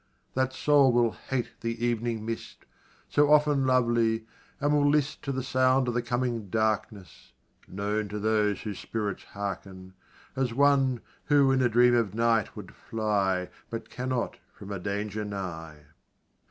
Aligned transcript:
That 0.33 0.51
soul 0.51 0.91
will 0.91 1.11
hate 1.11 1.61
the 1.61 1.91
ev'ning 1.91 2.25
mist, 2.25 2.65
So 3.07 3.31
often 3.31 3.67
lovely, 3.67 4.25
and 4.59 4.73
will 4.73 4.89
list 4.89 5.21
To 5.21 5.31
the 5.31 5.43
sound 5.43 5.87
of 5.87 5.93
the 5.93 6.01
coming 6.01 6.49
darkness 6.49 7.33
(known 7.67 8.07
To 8.09 8.17
those 8.17 8.61
whose 8.63 8.79
spirits 8.79 9.23
hearken) 9.25 9.93
as 10.35 10.55
one 10.55 11.01
Who, 11.25 11.51
in 11.51 11.61
a 11.61 11.69
dream 11.69 11.93
of 11.93 12.15
night, 12.15 12.55
would 12.55 12.73
fly 12.73 13.51
But 13.69 13.91
cannot 13.91 14.39
from 14.51 14.71
a 14.71 14.79
danger 14.79 15.23
nigh. 15.23 15.85